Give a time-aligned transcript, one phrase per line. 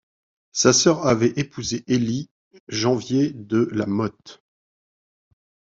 [0.51, 2.31] Sa sœur avait épousé Élie
[2.69, 4.41] Janvier de La Motte.